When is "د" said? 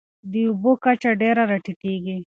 0.31-0.33